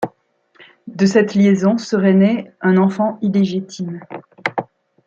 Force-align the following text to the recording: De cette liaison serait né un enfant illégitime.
De 0.87 1.05
cette 1.05 1.35
liaison 1.35 1.77
serait 1.77 2.15
né 2.15 2.49
un 2.61 2.77
enfant 2.77 3.19
illégitime. 3.21 3.99